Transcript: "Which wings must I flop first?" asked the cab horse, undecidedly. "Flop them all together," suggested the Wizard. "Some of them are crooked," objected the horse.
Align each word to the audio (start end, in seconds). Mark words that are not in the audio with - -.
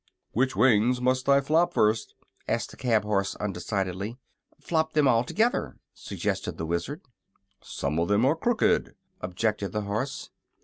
"Which 0.31 0.55
wings 0.55 0.99
must 0.99 1.29
I 1.29 1.41
flop 1.41 1.75
first?" 1.75 2.15
asked 2.47 2.71
the 2.71 2.75
cab 2.75 3.03
horse, 3.03 3.35
undecidedly. 3.39 4.17
"Flop 4.59 4.93
them 4.93 5.07
all 5.07 5.23
together," 5.23 5.77
suggested 5.93 6.57
the 6.57 6.65
Wizard. 6.65 7.01
"Some 7.61 7.99
of 7.99 8.07
them 8.07 8.25
are 8.25 8.35
crooked," 8.35 8.95
objected 9.21 9.73
the 9.73 9.81
horse. 9.81 10.31